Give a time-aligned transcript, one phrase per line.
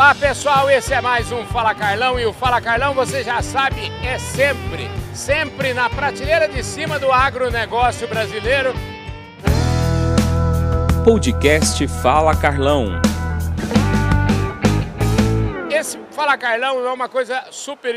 [0.00, 3.92] Olá pessoal, esse é mais um Fala Carlão e o Fala Carlão você já sabe
[4.02, 8.72] é sempre, sempre na prateleira de cima do agronegócio brasileiro.
[11.04, 12.98] Podcast Fala Carlão.
[15.70, 17.94] Esse Fala Carlão é uma coisa super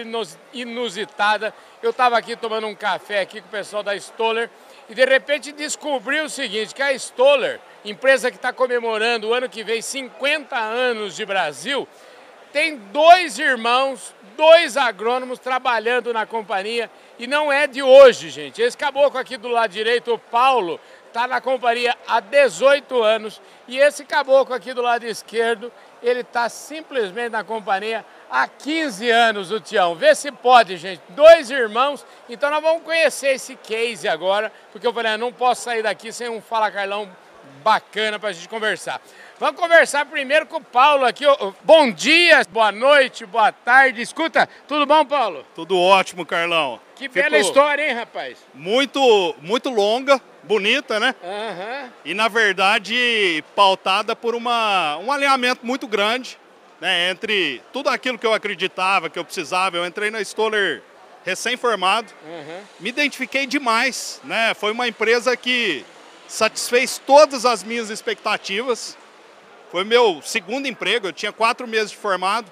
[0.53, 1.53] inusitada.
[1.81, 4.49] Eu estava aqui tomando um café aqui com o pessoal da Stoller
[4.89, 9.49] e de repente descobri o seguinte, que a Stoller, empresa que está comemorando o ano
[9.49, 11.87] que vem 50 anos de Brasil,
[12.51, 18.61] tem dois irmãos, dois agrônomos trabalhando na companhia e não é de hoje, gente.
[18.61, 23.77] Esse caboclo aqui do lado direito, o Paulo, está na companhia há 18 anos e
[23.77, 29.59] esse caboclo aqui do lado esquerdo, ele está simplesmente na companhia há 15 anos, o
[29.59, 29.95] Tião.
[29.95, 31.01] Vê se pode, gente.
[31.09, 32.05] Dois irmãos.
[32.29, 36.11] Então nós vamos conhecer esse case agora, porque eu falei, ah, não posso sair daqui
[36.11, 37.09] sem um Fala Carlão
[37.63, 39.01] bacana para a gente conversar.
[39.39, 41.23] Vamos conversar primeiro com o Paulo aqui.
[41.63, 44.01] Bom dia, boa noite, boa tarde.
[44.01, 45.45] Escuta, tudo bom, Paulo?
[45.55, 46.79] Tudo ótimo, Carlão.
[46.95, 48.37] Que Ficou bela história, hein, rapaz?
[48.53, 51.15] Muito, muito longa, bonita, né?
[51.23, 51.89] Uhum.
[52.05, 56.37] E, na verdade, pautada por uma, um alinhamento muito grande
[56.79, 59.77] né, entre tudo aquilo que eu acreditava, que eu precisava.
[59.77, 60.83] Eu entrei na Stoller
[61.25, 62.61] recém-formado, uhum.
[62.79, 64.19] me identifiquei demais.
[64.23, 64.53] Né?
[64.53, 65.85] Foi uma empresa que
[66.33, 68.97] satisfez todas as minhas expectativas.
[69.71, 72.51] Foi meu segundo emprego, eu tinha quatro meses de formado.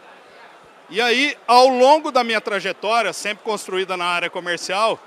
[0.89, 4.99] E aí, ao longo da minha trajetória, sempre construída na área comercial,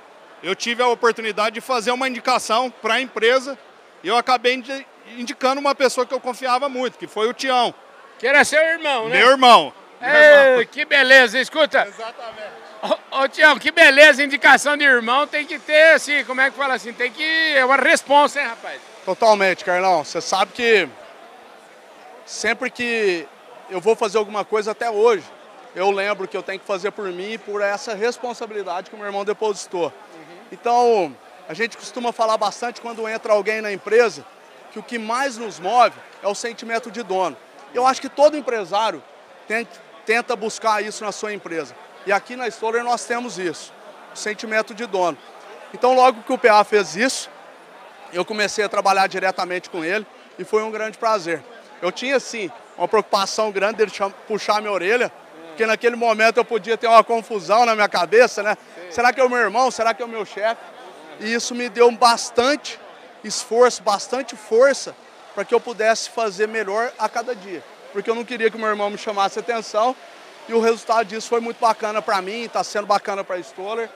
[0.42, 3.56] eu tive a oportunidade de fazer uma indicação para a empresa
[4.02, 4.62] e eu acabei
[5.16, 7.72] indicando uma pessoa que eu confiava muito, que foi o Tião.
[8.18, 9.18] Que era seu irmão, né?
[9.18, 9.72] Meu irmão.
[10.00, 11.86] Ei, que beleza, escuta.
[11.86, 12.73] Exatamente.
[13.16, 16.74] Ô, Tião, que beleza, indicação de irmão tem que ter, assim, como é que fala
[16.74, 18.80] assim, tem que, é uma responsa, hein, rapaz?
[19.04, 20.02] Totalmente, Carlão.
[20.02, 20.88] Você sabe que
[22.26, 23.24] sempre que
[23.70, 25.22] eu vou fazer alguma coisa até hoje,
[25.76, 28.98] eu lembro que eu tenho que fazer por mim e por essa responsabilidade que o
[28.98, 29.84] meu irmão depositou.
[29.84, 30.36] Uhum.
[30.50, 31.16] Então,
[31.48, 34.26] a gente costuma falar bastante quando entra alguém na empresa
[34.72, 37.36] que o que mais nos move é o sentimento de dono.
[37.72, 39.00] Eu acho que todo empresário
[40.04, 41.76] tenta buscar isso na sua empresa.
[42.06, 43.72] E aqui na Stoller nós temos isso,
[44.12, 45.16] o sentimento de dono.
[45.72, 47.30] Então logo que o PA fez isso,
[48.12, 50.06] eu comecei a trabalhar diretamente com ele
[50.38, 51.42] e foi um grande prazer.
[51.80, 53.92] Eu tinha sim uma preocupação grande dele
[54.26, 55.10] puxar minha orelha,
[55.48, 58.56] porque naquele momento eu podia ter uma confusão na minha cabeça, né?
[58.90, 59.70] Será que é o meu irmão?
[59.70, 60.60] Será que é o meu chefe?
[61.20, 62.78] E isso me deu bastante
[63.22, 64.94] esforço, bastante força
[65.34, 67.62] para que eu pudesse fazer melhor a cada dia.
[67.92, 69.96] Porque eu não queria que meu irmão me chamasse atenção
[70.48, 73.88] e o resultado disso foi muito bacana para mim, está sendo bacana para a Stoller.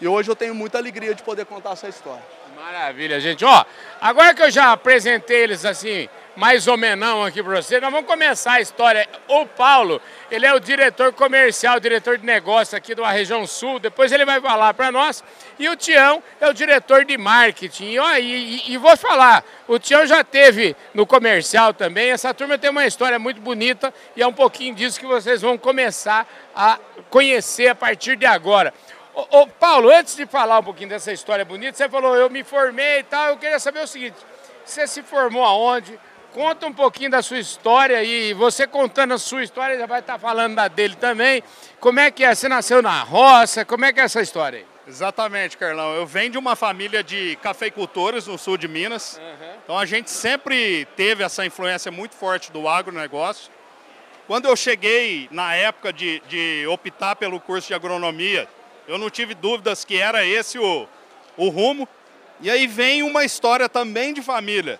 [0.00, 2.22] E hoje eu tenho muita alegria de poder contar essa história.
[2.56, 3.44] Maravilha, gente.
[3.44, 3.64] Ó,
[4.00, 6.08] agora que eu já apresentei eles assim,
[6.40, 9.06] mais menos aqui para você, nós vamos começar a história.
[9.28, 14.10] O Paulo, ele é o diretor comercial, diretor de negócio aqui da região sul, depois
[14.10, 15.22] ele vai falar para nós.
[15.58, 17.90] E o Tião é o diretor de marketing.
[17.90, 22.56] E, ó, e, e, vou falar, o Tião já teve no comercial também, essa turma
[22.56, 26.26] tem uma história muito bonita e é um pouquinho disso que vocês vão começar
[26.56, 26.78] a
[27.10, 28.72] conhecer a partir de agora.
[29.14, 32.42] Ô, ô, Paulo, antes de falar um pouquinho dessa história bonita, você falou, eu me
[32.42, 34.16] formei e tal, eu queria saber o seguinte,
[34.64, 35.98] você se formou aonde?
[36.32, 40.16] Conta um pouquinho da sua história e você contando a sua história já vai estar
[40.16, 41.42] falando da dele também.
[41.80, 42.32] Como é que é?
[42.32, 43.64] Você nasceu na roça?
[43.64, 44.66] Como é que é essa história aí?
[44.86, 45.92] Exatamente, Carlão.
[45.94, 49.18] Eu venho de uma família de cafeicultores no sul de Minas.
[49.18, 49.48] Uhum.
[49.64, 53.50] Então a gente sempre teve essa influência muito forte do agronegócio.
[54.28, 58.48] Quando eu cheguei na época de, de optar pelo curso de agronomia,
[58.86, 60.86] eu não tive dúvidas que era esse o,
[61.36, 61.88] o rumo.
[62.40, 64.78] E aí vem uma história também de família.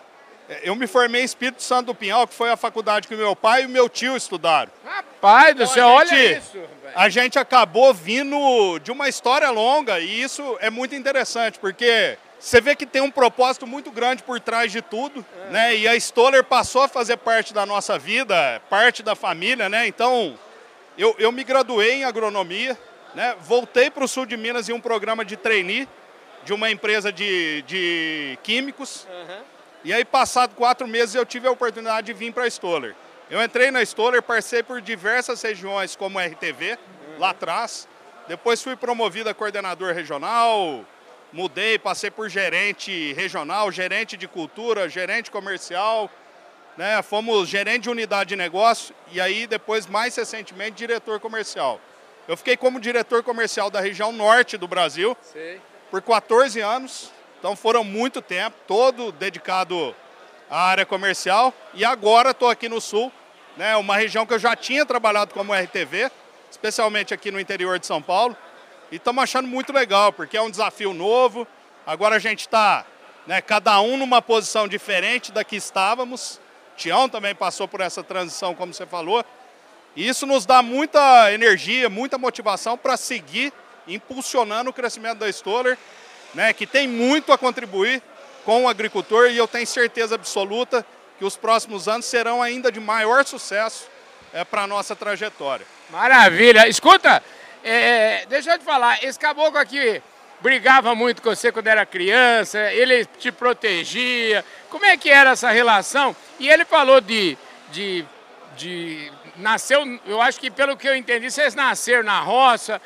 [0.62, 3.62] Eu me formei em Espírito Santo do Pinhal, que foi a faculdade que meu pai
[3.62, 4.71] e meu tio estudaram.
[4.84, 6.59] Rapaz do céu, olha isso.
[6.94, 12.60] A gente acabou vindo de uma história longa e isso é muito interessante, porque você
[12.60, 15.50] vê que tem um propósito muito grande por trás de tudo, é.
[15.50, 15.77] né?
[15.77, 19.87] E a Stoller passou a fazer parte da nossa vida, parte da família, né?
[19.87, 20.37] Então,
[20.98, 22.77] eu, eu me graduei em agronomia,
[23.15, 23.36] né?
[23.41, 25.86] Voltei para o sul de Minas em um programa de trainee
[26.45, 29.07] de uma empresa de, de químicos.
[29.09, 29.50] Uhum.
[29.82, 32.94] E aí, passado quatro meses, eu tive a oportunidade de vir para a Stoller.
[33.30, 37.18] Eu entrei na Stoller, passei por diversas regiões, como RTV, uhum.
[37.18, 37.88] lá atrás.
[38.28, 40.84] Depois fui promovido a coordenador regional,
[41.32, 46.10] mudei, passei por gerente regional, gerente de cultura, gerente comercial,
[46.77, 47.00] né?
[47.03, 51.80] Fomos gerente de unidade de negócio e aí depois, mais recentemente, diretor comercial.
[52.28, 55.60] Eu fiquei como diretor comercial da região norte do Brasil Sei.
[55.91, 57.10] por 14 anos.
[57.41, 59.97] Então foram muito tempo, todo dedicado
[60.48, 61.53] à área comercial.
[61.75, 63.10] E agora estou aqui no sul
[63.60, 63.77] né?
[63.77, 66.10] Uma região que eu já tinha trabalhado como RTV,
[66.51, 68.37] especialmente aqui no interior de São Paulo.
[68.91, 71.47] E estamos achando muito legal, porque é um desafio novo.
[71.87, 72.87] Agora a gente está,
[73.27, 76.41] né, cada um numa posição diferente da que estávamos.
[76.77, 79.22] Tião também passou por essa transição, como você falou.
[79.95, 83.53] E isso nos dá muita energia, muita motivação para seguir
[83.87, 85.77] impulsionando o crescimento da Stoller,
[86.34, 88.03] né, que tem muito a contribuir
[88.44, 90.84] com o agricultor e eu tenho certeza absoluta
[91.18, 93.88] que os próximos anos serão ainda de maior sucesso
[94.32, 95.66] é, para a nossa trajetória.
[95.91, 96.66] Maravilha.
[96.68, 97.22] Escuta,
[97.62, 100.03] é, deixa eu te falar, esse caboclo aqui
[100.41, 104.44] brigava muito com você quando era criança, ele te protegia.
[104.71, 106.16] Como é que era essa relação?
[106.38, 107.36] E ele falou de,
[107.71, 108.04] de,
[108.56, 112.80] de nasceu, eu acho que pelo que eu entendi, vocês nasceram na roça.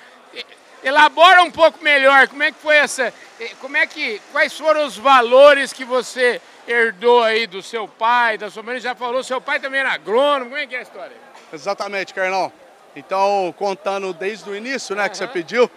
[0.84, 3.12] Elabora um pouco melhor, como é que foi essa,
[3.58, 8.50] como é que, quais foram os valores que você herdou aí do seu pai, da
[8.50, 11.16] sua mãe, já falou, seu pai também era agrônomo, como é que é a história?
[11.50, 12.52] Exatamente, Carlão.
[12.94, 15.08] Então, contando desde o início, né, uhum.
[15.08, 15.70] que você pediu,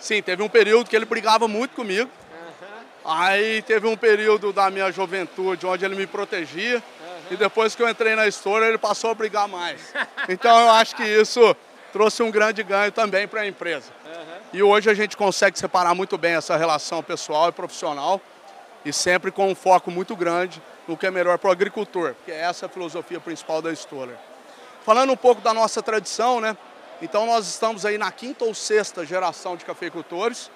[0.00, 2.10] sim, teve um período que ele brigava muito comigo.
[2.10, 3.12] Uhum.
[3.12, 6.76] Aí teve um período da minha juventude onde ele me protegia.
[6.76, 7.22] Uhum.
[7.30, 9.80] E depois que eu entrei na história, ele passou a brigar mais.
[10.28, 11.56] Então eu acho que isso
[11.92, 13.92] trouxe um grande ganho também para a empresa.
[14.52, 18.20] E hoje a gente consegue separar muito bem essa relação pessoal e profissional
[18.84, 22.32] e sempre com um foco muito grande no que é melhor para o agricultor, que
[22.32, 24.16] é essa a filosofia principal da Stoller.
[24.84, 26.56] Falando um pouco da nossa tradição, né?
[27.00, 30.50] Então nós estamos aí na quinta ou sexta geração de cafeicultores.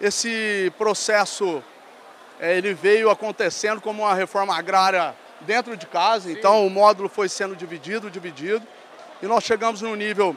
[0.00, 1.62] Esse processo
[2.40, 6.32] é, ele veio acontecendo como uma reforma agrária dentro de casa, Sim.
[6.32, 8.66] então o módulo foi sendo dividido, dividido,
[9.20, 10.36] e nós chegamos num nível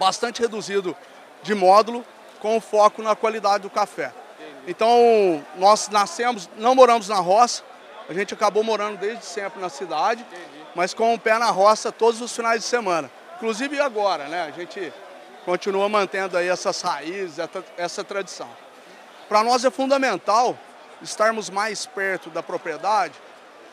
[0.00, 0.96] bastante reduzido
[1.44, 2.04] de módulo
[2.40, 4.12] com foco na qualidade do café.
[4.66, 7.62] Então nós nascemos, não moramos na roça,
[8.08, 10.26] a gente acabou morando desde sempre na cidade
[10.74, 13.10] mas com o pé na roça todos os finais de semana.
[13.36, 14.42] Inclusive agora, né?
[14.42, 14.92] A gente
[15.44, 17.36] continua mantendo aí essas raízes,
[17.76, 18.48] essa tradição.
[19.28, 20.56] Para nós é fundamental
[21.00, 23.14] estarmos mais perto da propriedade,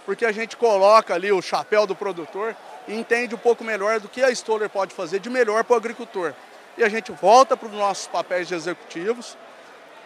[0.06, 2.56] porque a gente coloca ali o chapéu do produtor
[2.88, 5.78] e entende um pouco melhor do que a Stoller pode fazer de melhor para o
[5.78, 6.34] agricultor.
[6.78, 9.38] E a gente volta para os nossos papéis de executivos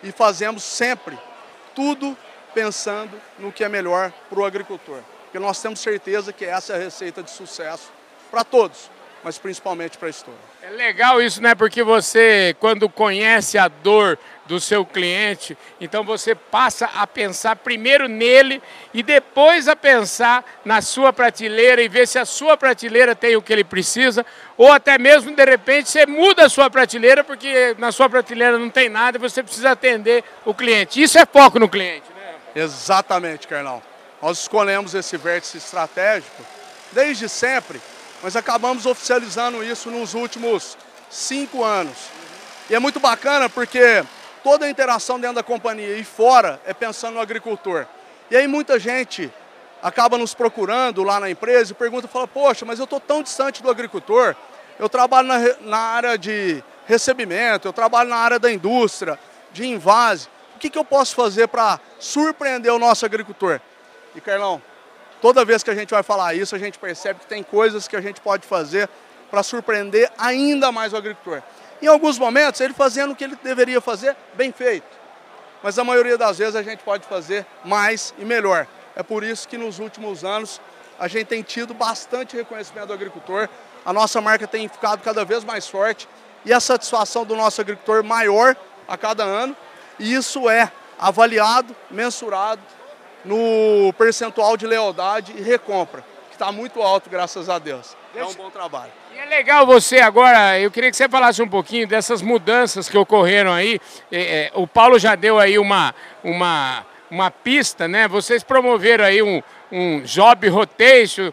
[0.01, 1.19] e fazemos sempre
[1.75, 2.18] tudo
[2.54, 5.01] pensando no que é melhor para o agricultor
[5.31, 7.89] porque nós temos certeza que essa é a receita de sucesso
[8.30, 8.92] para todos,
[9.23, 10.39] mas principalmente para a história.
[10.63, 11.56] É legal isso, né?
[11.56, 18.07] Porque você, quando conhece a dor do seu cliente, então você passa a pensar primeiro
[18.07, 18.62] nele
[18.94, 23.41] e depois a pensar na sua prateleira e ver se a sua prateleira tem o
[23.41, 24.25] que ele precisa,
[24.57, 28.69] ou até mesmo de repente você muda a sua prateleira porque na sua prateleira não
[28.69, 31.01] tem nada e você precisa atender o cliente.
[31.01, 32.33] Isso é foco no cliente, né?
[32.63, 33.81] Exatamente, Carlão.
[34.21, 36.44] Nós escolhemos esse vértice estratégico
[36.91, 37.81] desde sempre,
[38.21, 40.77] mas acabamos oficializando isso nos últimos
[41.09, 41.97] cinco anos.
[42.69, 44.03] E é muito bacana porque
[44.44, 47.85] toda a interação dentro da companhia e fora é pensando no agricultor.
[48.29, 49.31] E aí muita gente
[49.81, 53.63] acaba nos procurando lá na empresa e pergunta, fala, poxa, mas eu estou tão distante
[53.63, 54.35] do agricultor,
[54.79, 59.19] eu trabalho na, na área de recebimento, eu trabalho na área da indústria,
[59.51, 63.59] de invase, o que, que eu posso fazer para surpreender o nosso agricultor?
[64.15, 64.62] E Carlão,
[65.21, 67.95] toda vez que a gente vai falar isso, a gente percebe que tem coisas que
[67.95, 68.89] a gente pode fazer
[69.29, 71.41] para surpreender ainda mais o agricultor.
[71.81, 74.86] Em alguns momentos, ele fazendo o que ele deveria fazer, bem feito.
[75.63, 78.67] Mas a maioria das vezes a gente pode fazer mais e melhor.
[78.96, 80.60] É por isso que nos últimos anos
[81.00, 83.48] a gente tem tido bastante reconhecimento do agricultor,
[83.86, 86.07] a nossa marca tem ficado cada vez mais forte
[86.46, 88.55] e a satisfação do nosso agricultor maior
[88.88, 89.55] a cada ano.
[89.98, 92.62] E isso é avaliado, mensurado
[93.24, 97.96] no percentual de lealdade e recompra, que está muito alto, graças a Deus.
[98.16, 98.92] É um bom trabalho.
[99.13, 102.98] E é legal você agora, eu queria que você falasse um pouquinho dessas mudanças que
[102.98, 103.80] ocorreram aí.
[104.12, 108.08] É, é, o Paulo já deu aí uma, uma, uma pista, né?
[108.08, 111.32] Vocês promoveram aí um, um job rotation,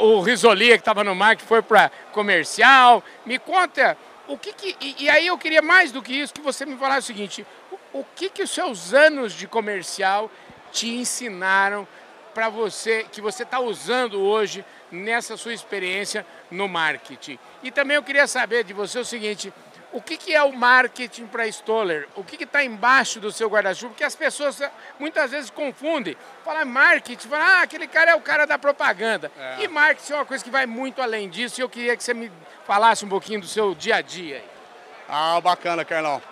[0.00, 3.02] o Risolia que estava no mar que foi para comercial.
[3.26, 3.96] Me conta
[4.28, 6.76] o que, que e, e, aí eu queria mais do que isso que você me
[6.76, 10.30] falasse o seguinte: o, o que que os seus anos de comercial
[10.72, 11.86] te ensinaram
[12.34, 17.38] para você, que você está usando hoje nessa sua experiência no marketing.
[17.62, 19.52] E também eu queria saber de você o seguinte,
[19.92, 22.06] o que, que é o marketing para Stoller?
[22.14, 23.90] O que está embaixo do seu guarda-chuva?
[23.90, 24.62] Porque as pessoas
[24.98, 26.16] muitas vezes confundem.
[26.44, 29.32] Fala marketing, fala, ah, aquele cara é o cara da propaganda.
[29.36, 29.64] É.
[29.64, 32.14] E marketing é uma coisa que vai muito além disso e eu queria que você
[32.14, 32.30] me
[32.64, 34.44] falasse um pouquinho do seu dia a dia.
[35.08, 36.22] Ah, bacana, Carlão.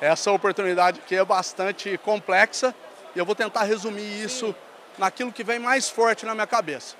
[0.00, 2.74] Essa oportunidade aqui é bastante complexa,
[3.14, 4.54] e eu vou tentar resumir isso
[4.98, 6.96] naquilo que vem mais forte na minha cabeça.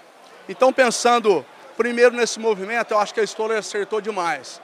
[0.49, 1.45] Então, pensando
[1.77, 4.61] primeiro nesse movimento, eu acho que a Stoller acertou demais.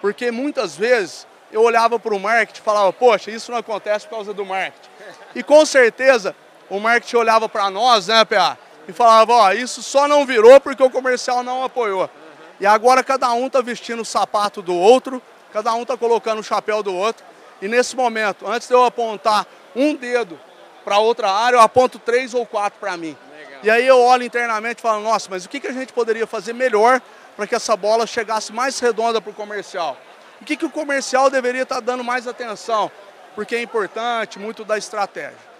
[0.00, 4.16] Porque muitas vezes eu olhava para o marketing e falava, poxa, isso não acontece por
[4.16, 4.90] causa do marketing.
[5.34, 6.34] E com certeza
[6.68, 8.58] o marketing olhava para nós, né, PA,
[8.88, 12.08] e falava, ó, isso só não virou porque o comercial não apoiou.
[12.58, 15.22] E agora cada um está vestindo o sapato do outro,
[15.52, 17.24] cada um está colocando o chapéu do outro.
[17.60, 19.46] E nesse momento, antes de eu apontar
[19.76, 20.38] um dedo
[20.84, 23.16] para outra área, eu aponto três ou quatro para mim.
[23.36, 23.60] Legal.
[23.62, 26.26] E aí eu olho internamente e falo, nossa, mas o que, que a gente poderia
[26.26, 27.00] fazer melhor
[27.36, 29.96] para que essa bola chegasse mais redonda para o comercial?
[30.40, 32.90] O que, que o comercial deveria estar tá dando mais atenção?
[33.34, 35.52] Porque é importante, muito da estratégia.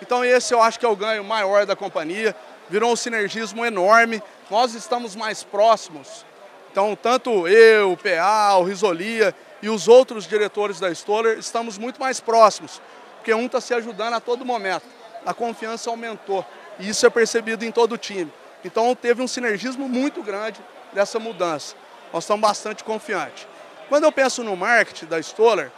[0.00, 2.36] Então esse eu acho que é o ganho maior da companhia,
[2.68, 6.24] virou um sinergismo enorme, nós estamos mais próximos.
[6.70, 11.98] Então tanto eu, o PA, o Risolia e os outros diretores da Stoller estamos muito
[11.98, 12.80] mais próximos,
[13.26, 14.84] porque um está se ajudando a todo momento.
[15.26, 16.46] A confiança aumentou
[16.78, 18.32] e isso é percebido em todo o time.
[18.64, 20.60] Então teve um sinergismo muito grande
[20.92, 21.74] dessa mudança.
[22.12, 23.48] Nós estamos bastante confiantes.
[23.88, 25.72] Quando eu penso no marketing da Stoller,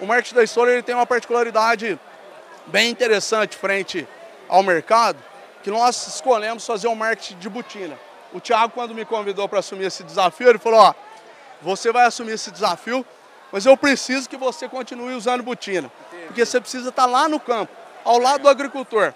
[0.00, 2.00] o marketing da Stoller ele tem uma particularidade
[2.68, 4.08] bem interessante frente
[4.48, 5.22] ao mercado,
[5.62, 7.98] que nós escolhemos fazer um marketing de botina.
[8.32, 10.94] O Thiago, quando me convidou para assumir esse desafio, ele falou, ó,
[11.60, 13.04] você vai assumir esse desafio,
[13.52, 15.92] mas eu preciso que você continue usando botina.
[16.26, 17.72] Porque você precisa estar lá no campo,
[18.04, 19.12] ao lado do agricultor.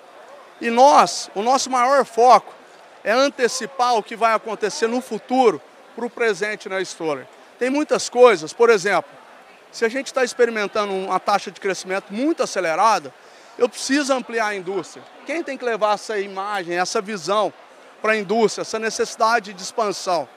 [0.60, 2.52] E nós, o nosso maior foco
[3.04, 5.60] é antecipar o que vai acontecer no futuro
[5.94, 7.26] para o presente na Stoller.
[7.58, 9.10] Tem muitas coisas, por exemplo,
[9.70, 13.12] se a gente está experimentando uma taxa de crescimento muito acelerada,
[13.58, 15.04] eu preciso ampliar a indústria.
[15.26, 17.52] Quem tem que levar essa imagem, essa visão
[18.00, 20.28] para a indústria, essa necessidade de expansão?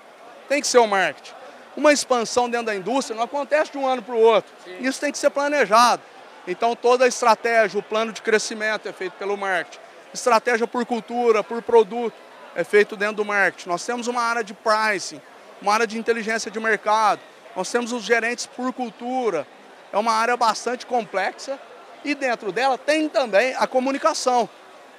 [0.50, 1.34] Tem que ser o marketing.
[1.78, 4.52] Uma expansão dentro da indústria não acontece de um ano para o outro.
[4.66, 4.78] Sim.
[4.82, 6.02] Isso tem que ser planejado.
[6.48, 9.80] Então toda a estratégia, o plano de crescimento é feito pelo marketing.
[10.14, 12.16] Estratégia por cultura, por produto,
[12.56, 13.70] é feito dentro do marketing.
[13.70, 15.22] Nós temos uma área de pricing,
[15.62, 17.22] uma área de inteligência de mercado.
[17.56, 19.48] Nós temos os gerentes por cultura.
[19.94, 21.60] É uma área bastante complexa
[22.04, 24.50] e dentro dela tem também a comunicação,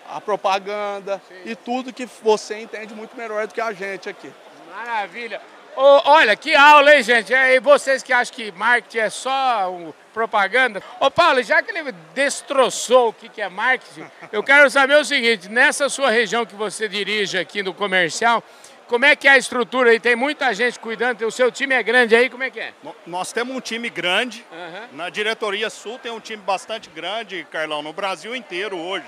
[0.08, 1.50] a propaganda Sim.
[1.50, 4.32] e tudo que você entende muito melhor do que a gente aqui.
[4.74, 5.40] Maravilha.
[5.76, 7.32] Oh, olha, que aula, hein, gente?
[7.32, 10.82] E vocês que acham que marketing é só um, propaganda.
[11.00, 15.04] Ô, Paulo, já que ele destroçou o que, que é marketing, eu quero saber o
[15.04, 18.42] seguinte: nessa sua região que você dirige aqui no comercial,
[18.86, 19.98] como é que é a estrutura aí?
[19.98, 22.74] Tem muita gente cuidando, o seu time é grande aí, como é que é?
[23.06, 24.96] Nós temos um time grande, uhum.
[24.96, 29.06] na diretoria sul tem um time bastante grande, Carlão, no Brasil inteiro hoje.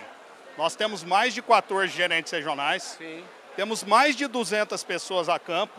[0.56, 3.24] Nós temos mais de 14 gerentes regionais, Sim.
[3.56, 5.78] temos mais de 200 pessoas a campo,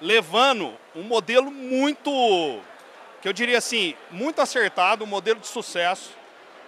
[0.00, 2.10] levando um modelo muito,
[3.20, 6.10] que eu diria assim, muito acertado, um modelo de sucesso,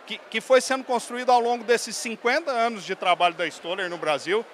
[0.07, 3.97] que, que foi sendo construído ao longo desses 50 anos de trabalho da Stoller no
[3.97, 4.45] Brasil,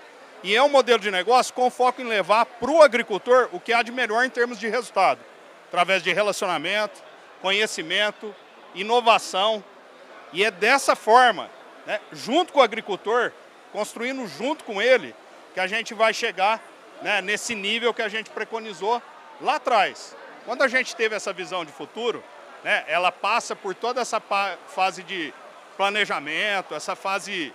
[0.42, 3.72] e é um modelo de negócio com foco em levar para o agricultor o que
[3.72, 5.20] há de melhor em termos de resultado,
[5.66, 7.02] através de relacionamento,
[7.42, 8.34] conhecimento,
[8.74, 9.64] inovação.
[10.32, 11.50] E é dessa forma,
[11.84, 13.32] né, junto com o agricultor,
[13.72, 15.14] construindo junto com ele,
[15.54, 16.62] que a gente vai chegar
[17.02, 19.02] né, nesse nível que a gente preconizou
[19.40, 20.16] lá atrás.
[20.44, 22.22] Quando a gente teve essa visão de futuro,
[22.64, 24.20] né, ela passa por toda essa
[24.66, 25.32] fase de
[25.76, 27.52] planejamento, essa fase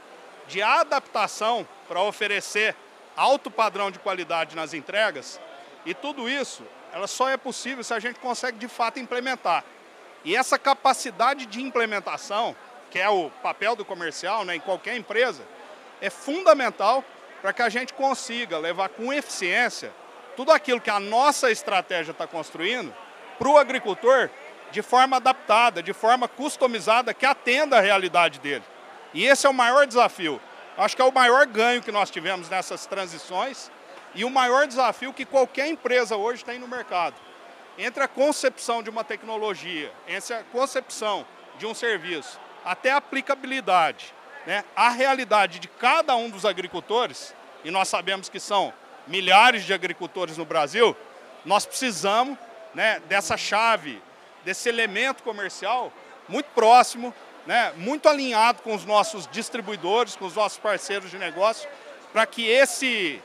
[0.47, 2.75] de adaptação para oferecer
[3.15, 5.39] alto padrão de qualidade nas entregas.
[5.85, 9.63] E tudo isso, ela só é possível se a gente consegue de fato implementar.
[10.23, 12.55] E essa capacidade de implementação,
[12.89, 15.43] que é o papel do comercial né, em qualquer empresa,
[15.99, 17.03] é fundamental
[17.43, 19.91] para que a gente consiga levar com eficiência
[20.33, 22.95] tudo aquilo que a nossa estratégia está construindo
[23.37, 24.29] para o agricultor
[24.71, 28.63] de forma adaptada, de forma customizada, que atenda à realidade dele.
[29.13, 30.39] E esse é o maior desafio.
[30.77, 33.69] Acho que é o maior ganho que nós tivemos nessas transições
[34.15, 37.15] e o maior desafio que qualquer empresa hoje tem no mercado.
[37.77, 41.25] Entre a concepção de uma tecnologia, entre a concepção
[41.57, 44.13] de um serviço, até a aplicabilidade,
[44.45, 47.33] né, a realidade de cada um dos agricultores,
[47.63, 48.73] e nós sabemos que são
[49.07, 50.95] milhares de agricultores no Brasil,
[51.45, 52.37] nós precisamos
[52.73, 54.01] né, dessa chave,
[54.43, 55.91] desse elemento comercial
[56.27, 57.13] muito próximo
[57.45, 61.69] né, muito alinhado com os nossos distribuidores, com os nossos parceiros de negócio,
[62.11, 63.21] para que esse,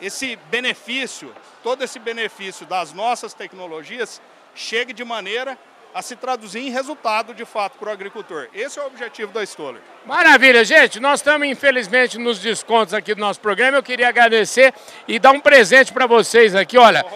[0.00, 4.20] esse benefício, todo esse benefício das nossas tecnologias,
[4.54, 5.58] chegue de maneira
[5.94, 8.48] a se traduzir em resultado de fato para o agricultor.
[8.52, 9.80] Esse é o objetivo da Stoller.
[10.04, 10.98] Maravilha, gente.
[10.98, 13.78] Nós estamos, infelizmente, nos descontos aqui do nosso programa.
[13.78, 14.74] Eu queria agradecer
[15.06, 16.76] e dar um presente para vocês aqui.
[16.76, 17.06] Olha,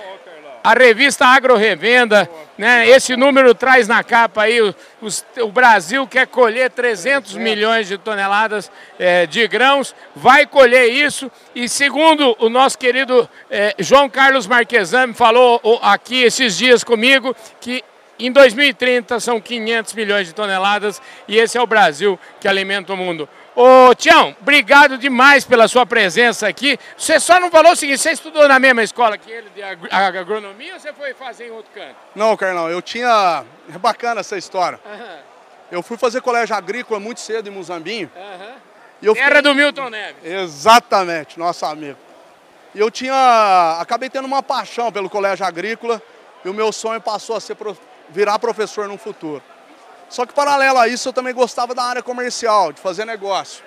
[0.63, 2.89] a revista Agro Revenda, né?
[2.89, 4.75] Esse número traz na capa aí, o,
[5.43, 11.69] o Brasil quer colher 300 milhões de toneladas é, de grãos, vai colher isso e
[11.69, 17.83] segundo o nosso querido é, João Carlos Marquesame falou aqui esses dias comigo, que
[18.27, 22.97] em 2030 são 500 milhões de toneladas e esse é o Brasil que alimenta o
[22.97, 23.29] mundo.
[23.55, 26.79] Ô, Tião, obrigado demais pela sua presença aqui.
[26.97, 30.75] Você só não falou o seguinte, você estudou na mesma escola que ele de agronomia
[30.75, 31.97] ou você foi fazer em outro canto?
[32.15, 33.45] Não, Carlão, eu tinha...
[33.75, 34.79] É bacana essa história.
[34.85, 35.19] Uhum.
[35.73, 38.11] Eu fui fazer colégio agrícola muito cedo em Muzambinho.
[38.15, 39.15] Uhum.
[39.17, 40.25] Era do Milton Neves.
[40.25, 41.99] Exatamente, nosso amigo.
[42.75, 43.79] E eu tinha...
[43.81, 46.01] Acabei tendo uma paixão pelo colégio agrícola
[46.45, 47.57] e o meu sonho passou a ser.
[48.11, 49.43] Virar professor no futuro.
[50.09, 53.63] Só que paralelo a isso eu também gostava da área comercial, de fazer negócio.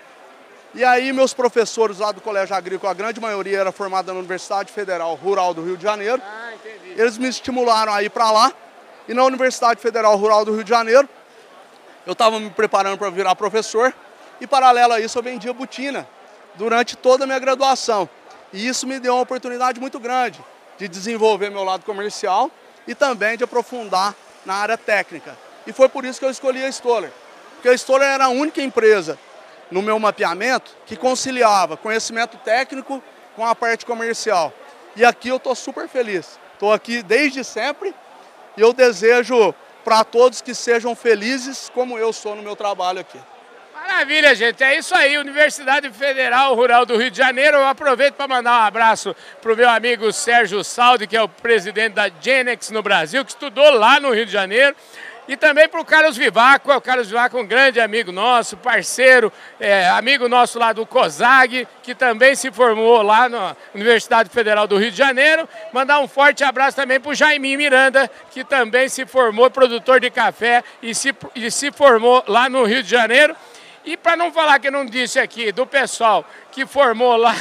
[0.74, 4.72] E aí meus professores lá do Colégio Agrícola, a grande maioria era formada na Universidade
[4.72, 6.22] Federal Rural do Rio de Janeiro.
[6.26, 6.54] Ah,
[6.86, 8.54] Eles me estimularam a ir para lá.
[9.08, 11.08] E na Universidade Federal Rural do Rio de Janeiro,
[12.06, 13.94] eu estava me preparando para virar professor.
[14.40, 16.08] E paralelo a isso eu vendia botina
[16.56, 18.10] durante toda a minha graduação.
[18.54, 20.40] E isso me deu uma oportunidade muito grande
[20.78, 22.50] de desenvolver meu lado comercial
[22.88, 25.38] e também de aprofundar na área técnica.
[25.66, 27.12] E foi por isso que eu escolhi a Stoller.
[27.54, 29.18] Porque a Stoller era a única empresa
[29.70, 33.02] no meu mapeamento que conciliava conhecimento técnico
[33.36, 34.52] com a parte comercial.
[34.96, 36.40] E aqui eu estou super feliz.
[36.54, 37.94] Estou aqui desde sempre
[38.58, 43.20] e eu desejo para todos que sejam felizes como eu sou no meu trabalho aqui.
[43.92, 44.64] Maravilha, gente.
[44.64, 45.18] É isso aí.
[45.18, 47.58] Universidade Federal Rural do Rio de Janeiro.
[47.58, 51.28] Eu aproveito para mandar um abraço para o meu amigo Sérgio Saldi, que é o
[51.28, 54.76] presidente da Genex no Brasil, que estudou lá no Rio de Janeiro.
[55.28, 59.32] E também para o Carlos Vivaco, o Carlos Vivaco é um grande amigo nosso, parceiro,
[59.60, 64.78] é, amigo nosso lá do COSAG, que também se formou lá na Universidade Federal do
[64.78, 65.48] Rio de Janeiro.
[65.74, 70.10] Mandar um forte abraço também para o Jaime Miranda, que também se formou produtor de
[70.10, 73.36] café e se, e se formou lá no Rio de Janeiro.
[73.84, 77.36] E para não falar que eu não disse aqui do pessoal que formou lá,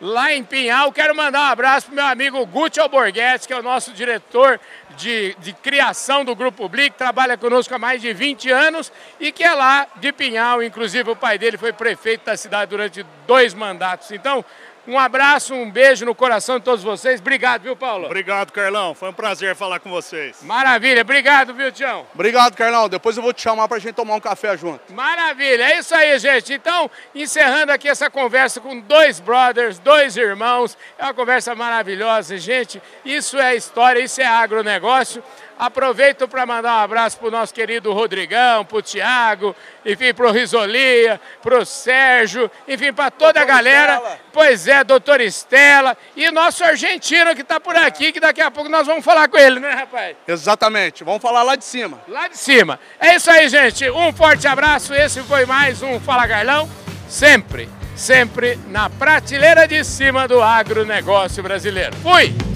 [0.00, 3.62] lá em Pinhal, quero mandar um abraço para meu amigo Gucci Alborguete, que é o
[3.62, 4.60] nosso diretor
[4.96, 9.42] de, de criação do Grupo Blick, trabalha conosco há mais de 20 anos e que
[9.42, 14.12] é lá de Pinhal, inclusive o pai dele foi prefeito da cidade durante dois mandatos.
[14.12, 14.44] Então,
[14.86, 17.20] um abraço, um beijo no coração de todos vocês.
[17.20, 18.06] Obrigado, viu, Paulo?
[18.06, 18.94] Obrigado, Carlão.
[18.94, 20.42] Foi um prazer falar com vocês.
[20.42, 21.02] Maravilha.
[21.02, 22.06] Obrigado, viu, Tião?
[22.14, 22.88] Obrigado, Carlão.
[22.88, 24.92] Depois eu vou te chamar para a gente tomar um café junto.
[24.92, 25.64] Maravilha.
[25.64, 26.52] É isso aí, gente.
[26.52, 30.76] Então, encerrando aqui essa conversa com dois brothers, dois irmãos.
[30.98, 32.82] É uma conversa maravilhosa, gente.
[33.04, 35.22] Isso é história, isso é agronegócio.
[35.60, 40.26] Aproveito para mandar um abraço para o nosso querido Rodrigão, para o Tiago, enfim, para
[40.26, 43.92] o Risolia, para o Sérgio, enfim, para toda doutor a galera.
[43.96, 44.20] Estela.
[44.32, 45.94] Pois é, doutor Estela.
[46.16, 49.36] E nosso argentino que está por aqui, que daqui a pouco nós vamos falar com
[49.36, 50.16] ele, né, rapaz?
[50.26, 52.00] Exatamente, vamos falar lá de cima.
[52.08, 52.80] Lá de cima.
[52.98, 53.90] É isso aí, gente.
[53.90, 54.94] Um forte abraço.
[54.94, 56.70] Esse foi mais um Fala Carlão.
[57.06, 61.94] Sempre, sempre na prateleira de cima do agronegócio brasileiro.
[61.96, 62.49] Fui!